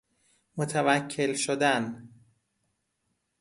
[0.57, 2.09] متوکل شدن